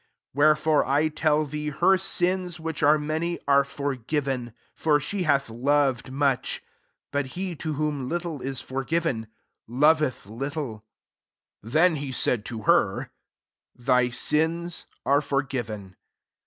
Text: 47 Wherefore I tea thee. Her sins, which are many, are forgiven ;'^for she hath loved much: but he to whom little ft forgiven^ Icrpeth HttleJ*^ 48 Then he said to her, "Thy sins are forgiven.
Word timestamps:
47 0.33 0.39
Wherefore 0.39 0.85
I 0.87 1.07
tea 1.09 1.45
thee. 1.45 1.69
Her 1.69 1.95
sins, 1.95 2.59
which 2.59 2.81
are 2.81 2.97
many, 2.97 3.37
are 3.47 3.63
forgiven 3.63 4.51
;'^for 4.75 4.99
she 4.99 5.21
hath 5.29 5.47
loved 5.51 6.11
much: 6.11 6.63
but 7.11 7.27
he 7.37 7.55
to 7.57 7.73
whom 7.73 8.09
little 8.09 8.39
ft 8.39 8.63
forgiven^ 8.65 9.27
Icrpeth 9.69 10.25
HttleJ*^ 10.25 10.53
48 10.53 10.81
Then 11.61 11.95
he 11.97 12.11
said 12.11 12.45
to 12.45 12.63
her, 12.63 13.11
"Thy 13.75 14.09
sins 14.09 14.87
are 15.05 15.21
forgiven. 15.21 15.95